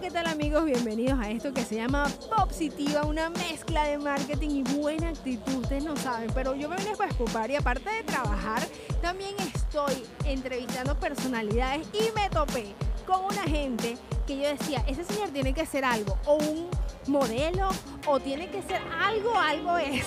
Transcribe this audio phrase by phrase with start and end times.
[0.00, 0.64] ¿qué tal amigos?
[0.64, 2.06] Bienvenidos a esto que se llama
[2.36, 5.56] Positiva, una mezcla de marketing y buena actitud.
[5.56, 8.62] Ustedes no saben, pero yo me vine para escupar y aparte de trabajar,
[9.02, 12.74] también estoy entrevistando personalidades y me topé
[13.06, 16.68] con una gente que yo decía, ese señor tiene que ser algo, o un
[17.08, 17.68] modelo,
[18.06, 20.06] o tiene que ser algo, algo es.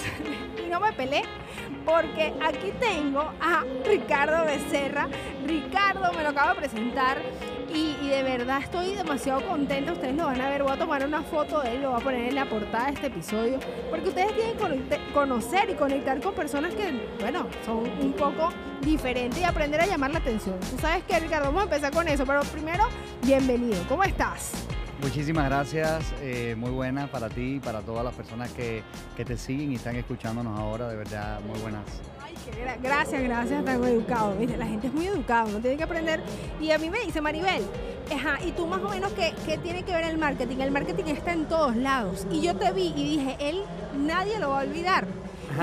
[0.65, 1.23] y no me pelé,
[1.85, 5.07] porque aquí tengo a Ricardo Becerra.
[5.45, 7.17] Ricardo me lo acabo de presentar
[7.73, 9.93] y, de verdad estoy demasiado contenta.
[9.93, 10.63] Ustedes lo van a ver.
[10.63, 12.93] Voy a tomar una foto de él, lo voy a poner en la portada de
[12.93, 13.59] este episodio.
[13.89, 18.49] Porque ustedes tienen que conocer y conectar con personas que, bueno, son un poco
[18.81, 20.59] diferentes y aprender a llamar la atención.
[20.59, 22.25] Tú sabes que, Ricardo, vamos a empezar con eso.
[22.25, 22.83] Pero primero,
[23.23, 23.81] bienvenido.
[23.87, 24.70] ¿Cómo estás?
[25.01, 28.83] Muchísimas gracias, eh, muy buena para ti y para todas las personas que,
[29.17, 31.83] que, te siguen y están escuchándonos ahora, de verdad, muy buenas.
[32.81, 34.35] Gracias, gracias, tan educado.
[34.57, 36.21] La gente es muy educada, uno tiene que aprender.
[36.59, 37.63] Y a mí me dice Maribel,
[38.13, 40.57] ajá, ¿y tú más o menos qué, qué tiene que ver el marketing?
[40.57, 42.27] El marketing está en todos lados.
[42.31, 43.63] Y yo te vi y dije, él
[43.97, 45.07] nadie lo va a olvidar.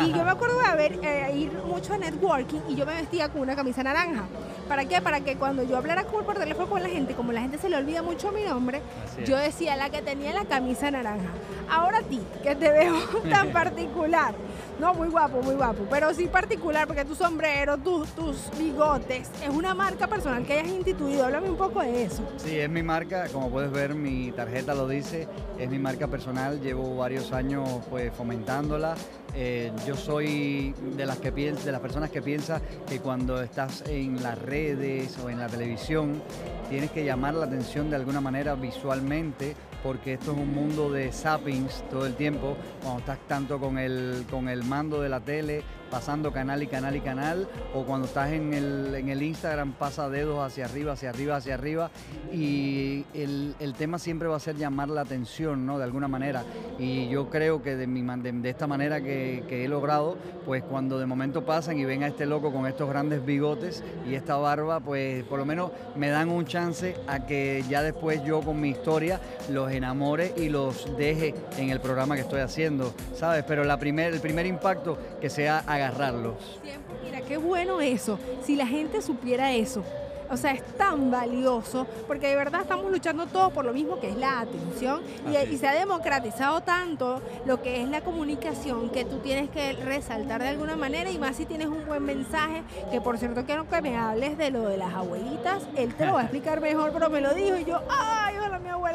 [0.04, 3.28] Y yo me acuerdo de haber, eh, ir mucho a networking y yo me vestía
[3.28, 4.24] con una camisa naranja.
[4.68, 5.00] ¿Para qué?
[5.00, 7.76] Para que cuando yo hablara por teléfono con la gente, como la gente se le
[7.76, 8.82] olvida mucho mi nombre,
[9.24, 11.30] yo decía la que tenía la camisa naranja.
[11.70, 12.94] Ahora a ti, que te veo
[13.30, 14.34] tan particular.
[14.78, 15.86] No, muy guapo, muy guapo.
[15.90, 20.68] Pero sí particular, porque tu sombrero, tus, tus bigotes, es una marca personal que hayas
[20.68, 21.24] instituido.
[21.24, 22.22] Háblame un poco de eso.
[22.36, 25.26] Sí, es mi marca, como puedes ver, mi tarjeta lo dice,
[25.58, 26.60] es mi marca personal.
[26.60, 28.94] Llevo varios años pues fomentándola.
[29.40, 34.20] Eh, yo soy de las que de las personas que piensa que cuando estás en
[34.20, 36.20] las redes o en la televisión
[36.68, 41.12] tienes que llamar la atención de alguna manera visualmente porque esto es un mundo de
[41.12, 45.62] zappings todo el tiempo, cuando estás tanto con el, con el mando de la tele,
[45.90, 50.08] pasando canal y canal y canal, o cuando estás en el, en el Instagram pasa
[50.08, 51.90] dedos hacia arriba, hacia arriba, hacia arriba,
[52.32, 55.78] y el, tema siempre va a ser llamar la atención, ¿no?
[55.78, 56.42] De alguna manera.
[56.78, 60.98] Y yo creo que de, mi, de, esta manera que, que, he logrado, pues cuando
[60.98, 64.80] de momento pasan y ven a este loco con estos grandes bigotes y esta barba,
[64.80, 68.70] pues por lo menos me dan un chance a que ya después yo con mi
[68.70, 73.44] historia los enamore y los deje en el programa que estoy haciendo, ¿sabes?
[73.46, 76.60] Pero la primer, el primer impacto que sea agarrarlos.
[77.04, 78.18] mira, qué bueno eso.
[78.44, 79.84] Si la gente supiera eso,
[80.30, 84.10] o sea, es tan valioso porque de verdad estamos luchando todos por lo mismo que
[84.10, 89.18] es la atención y, se ha democratizado tanto lo que es la comunicación que tú
[89.18, 92.62] tienes que resaltar de alguna manera y más si tienes un buen mensaje,
[92.92, 96.14] que por cierto quiero que me hables de lo de las abuelitas, él te lo
[96.14, 98.17] va a explicar mejor, pero me lo dijo y yo, mi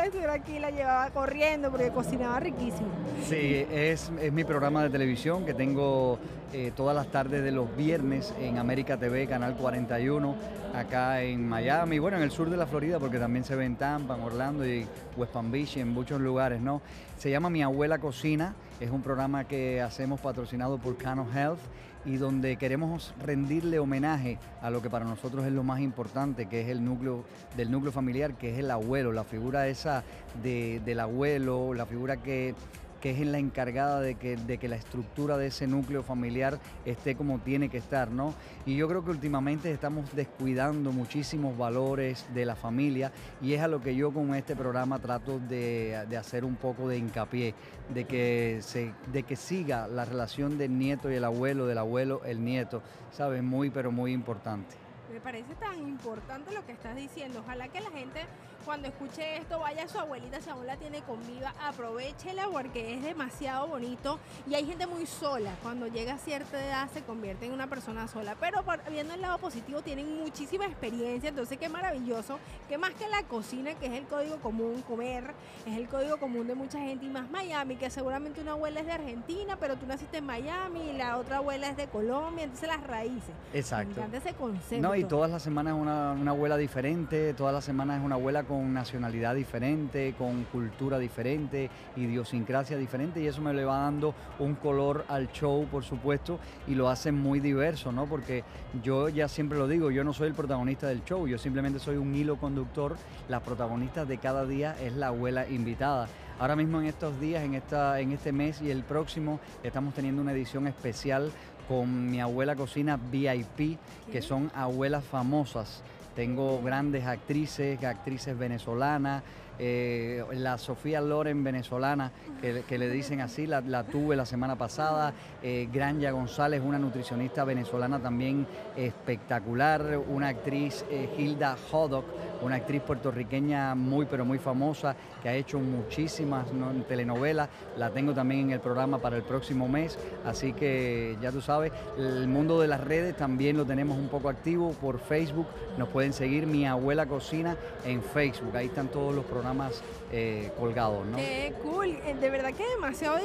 [0.01, 2.87] estuviera aquí, la llevaba corriendo porque cocinaba riquísimo.
[3.27, 6.19] Sí, es, es mi programa de televisión que tengo
[6.51, 10.35] eh, todas las tardes de los viernes en América TV, Canal 41,
[10.75, 13.75] acá en Miami, bueno, en el sur de la Florida, porque también se ve en
[13.75, 14.85] Tampa, en Orlando y
[15.17, 16.81] West Palm Beach en muchos lugares, ¿no?
[17.17, 21.59] Se llama Mi Abuela Cocina, es un programa que hacemos patrocinado por Cano Health
[22.05, 26.61] y donde queremos rendirle homenaje a lo que para nosotros es lo más importante, que
[26.61, 27.23] es el núcleo
[27.55, 30.03] del núcleo familiar, que es el abuelo, la figura esa
[30.41, 32.55] del abuelo, la figura que
[33.03, 37.15] que es la encargada de que, de que la estructura de ese núcleo familiar esté
[37.15, 38.33] como tiene que estar, ¿no?
[38.65, 43.67] Y yo creo que últimamente estamos descuidando muchísimos valores de la familia y es a
[43.67, 47.53] lo que yo con este programa trato de, hacer un poco de hincapié,
[47.93, 52.21] de que, se, de que siga la relación del nieto y el abuelo, del abuelo,
[52.23, 52.81] el nieto,
[53.11, 53.43] ¿sabes?
[53.43, 54.82] Muy, pero muy importante.
[55.11, 57.41] Me parece tan importante lo que estás diciendo.
[57.41, 58.25] Ojalá que la gente
[58.63, 62.93] cuando escuche esto, vaya a su abuelita, si aún la tiene con viva, aprovechela porque
[62.93, 64.19] es demasiado bonito.
[64.47, 68.07] Y hay gente muy sola, cuando llega a cierta edad se convierte en una persona
[68.07, 68.35] sola.
[68.39, 72.39] Pero viendo el lado positivo, tienen muchísima experiencia, entonces qué maravilloso,
[72.69, 75.33] que más que la cocina, que es el código común, comer,
[75.65, 78.85] es el código común de mucha gente, y más Miami, que seguramente una abuela es
[78.85, 82.69] de Argentina, pero tú naciste en Miami, y la otra abuela es de Colombia, entonces
[82.69, 83.35] las raíces.
[83.53, 83.95] Exacto.
[83.95, 84.87] Me encanta ese concepto.
[84.87, 88.43] No, y todas las semanas una, una abuela diferente, todas las semanas es una abuela
[88.43, 94.13] con con nacionalidad diferente, con cultura diferente, idiosincrasia diferente y eso me le va dando
[94.37, 96.37] un color al show, por supuesto,
[96.67, 98.05] y lo hace muy diverso, ¿no?
[98.05, 98.43] Porque
[98.83, 101.97] yo ya siempre lo digo, yo no soy el protagonista del show, yo simplemente soy
[101.97, 102.95] un hilo conductor,
[103.27, 106.07] la protagonista de cada día es la abuela invitada.
[106.39, 110.21] Ahora mismo en estos días, en, esta, en este mes y el próximo, estamos teniendo
[110.21, 111.31] una edición especial
[111.67, 113.77] con mi abuela cocina VIP,
[114.11, 115.83] que son abuelas famosas.
[116.15, 119.23] Tengo grandes actrices, actrices venezolanas,
[119.59, 122.11] eh, la Sofía Loren venezolana,
[122.41, 127.99] que, le dicen así, la, tuve la semana pasada, eh, Granja González, una nutricionista venezolana
[127.99, 128.45] también
[128.75, 130.85] espectacular, una actriz,
[131.17, 132.05] Hilda Hoddock,
[132.43, 136.45] una actriz puertorriqueña muy pero muy famosa, que ha hecho muchísimas
[136.87, 141.41] telenovelas, la tengo también en el programa para el próximo mes, así que ya tú
[141.41, 144.71] sabes, el mundo de las redes también lo tenemos un poco activo.
[144.73, 145.47] Por Facebook,
[145.77, 147.55] nos pueden seguir Mi Abuela Cocina
[147.85, 149.81] en Facebook, ahí están todos los programas
[150.11, 151.17] eh, colgados, ¿no?
[151.17, 153.17] Qué cool, eh, de verdad que demasiado,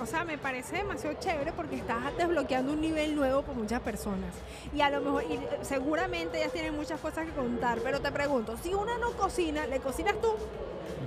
[0.00, 4.34] o sea, me parece demasiado chévere porque estás desbloqueando un nivel nuevo por muchas personas.
[4.74, 8.43] Y a lo mejor, y seguramente ellas tienen muchas cosas que contar, pero te pregunto,
[8.62, 10.34] si una no cocina, ¿le cocinas tú?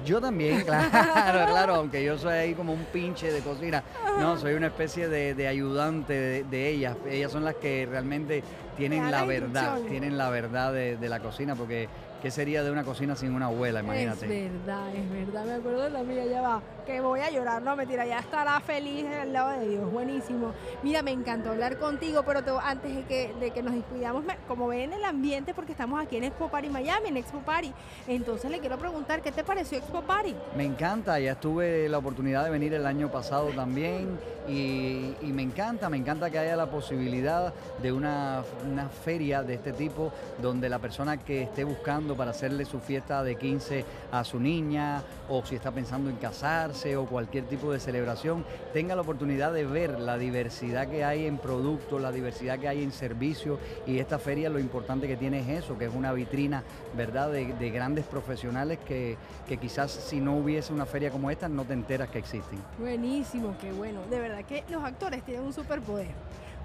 [0.05, 3.83] Yo también, claro, claro, aunque yo soy ahí como un pinche de cocina.
[4.19, 6.95] No, soy una especie de, ayudante de, ellas.
[7.09, 8.43] Ellas son las que realmente
[8.77, 11.89] tienen la verdad, tienen la verdad de, de la cocina, porque
[12.21, 13.81] ¿Qué sería de una cocina sin una abuela?
[13.81, 14.25] Imagínate.
[14.25, 15.45] Es verdad, es verdad.
[15.45, 17.61] Me acuerdo de la amiga, ya va, que voy a llorar.
[17.61, 19.91] No, mentira, ya estará feliz al lado de Dios.
[19.91, 20.53] Buenísimo.
[20.81, 24.93] Mira, me encantó hablar contigo, pero antes de que, de que nos despidamos, como ven
[24.93, 27.73] el ambiente, porque estamos aquí en Expo Party Miami, en Expo Party.
[28.07, 30.33] Entonces le quiero preguntar, ¿qué te pareció Expo Party?
[30.55, 34.17] Me encanta, ya tuve la oportunidad de venir el año pasado también
[34.47, 39.73] y, me encanta, me encanta que haya la posibilidad de una, una feria de este
[39.73, 44.39] tipo donde la persona que esté buscando para hacerle su fiesta de 15 a su
[44.39, 49.51] niña o si está pensando en casarse o cualquier tipo de celebración, tenga la oportunidad
[49.51, 53.97] de ver la diversidad que hay en productos, la diversidad que hay en servicios y
[53.97, 56.63] esta feria lo importante que tiene es eso, que es una vitrina,
[56.95, 61.65] ¿verdad?, de, grandes profesionales que, que quizás si no hubiese una feria como esta no
[61.65, 62.59] te enteras que existen.
[62.79, 64.01] Buenísimo, qué bueno.
[64.09, 66.07] De verdad que los actores tienen un superpoder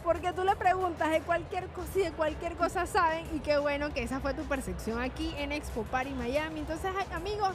[0.03, 3.93] porque tú le preguntas de cualquier cosa y de cualquier cosa saben y qué bueno
[3.93, 6.61] que esa fue tu percepción aquí en Expo Party Miami.
[6.61, 7.53] Entonces, amigos,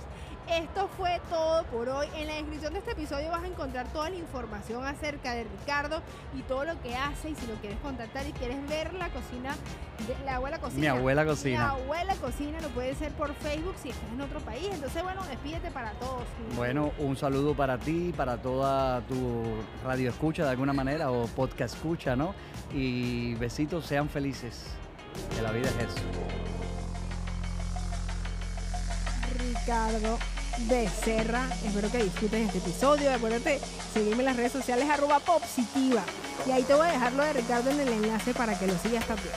[0.49, 2.07] esto fue todo por hoy.
[2.15, 6.01] En la descripción de este episodio vas a encontrar toda la información acerca de Ricardo
[6.37, 7.29] y todo lo que hace.
[7.29, 9.55] Y si lo quieres contactar y quieres ver la cocina,
[10.07, 10.81] de, la abuela cocina.
[10.81, 11.73] Mi abuela cocina.
[11.73, 14.67] Mi abuela cocina lo puede ser por Facebook si estás en otro país.
[14.71, 16.23] Entonces, bueno, despídete para todos.
[16.55, 19.43] Bueno, un saludo para ti, para toda tu
[19.83, 22.33] radio escucha de alguna manera o podcast escucha, ¿no?
[22.73, 24.65] Y besitos, sean felices.
[25.35, 26.01] Que la vida es eso.
[29.39, 30.17] Ricardo
[30.59, 31.47] Becerra.
[31.65, 33.13] Espero que disfruten este episodio.
[33.13, 33.59] Acuérdate,
[33.93, 36.03] seguirme en las redes sociales arroba popsitiva.
[36.45, 38.77] Y ahí te voy a dejar lo de Ricardo en el enlace para que lo
[38.79, 39.33] sigas también.